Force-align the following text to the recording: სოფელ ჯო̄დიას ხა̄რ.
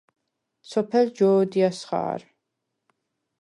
სოფელ 0.69 1.07
ჯო̄დიას 1.17 1.79
ხა̄რ. 1.87 2.21